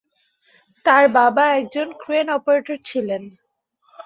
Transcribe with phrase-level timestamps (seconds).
[0.85, 3.23] তার বাবা একজন ক্রেন অপারেটর ছিলেন।